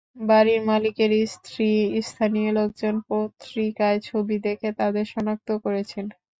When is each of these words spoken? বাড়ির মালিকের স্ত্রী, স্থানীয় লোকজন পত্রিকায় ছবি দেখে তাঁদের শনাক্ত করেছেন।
বাড়ির 0.23 0.61
মালিকের 0.65 1.11
স্ত্রী, 1.33 1.69
স্থানীয় 2.03 2.49
লোকজন 2.57 2.95
পত্রিকায় 3.09 3.99
ছবি 4.07 4.35
দেখে 4.45 4.69
তাঁদের 4.79 5.05
শনাক্ত 5.13 5.49
করেছেন। 5.63 6.05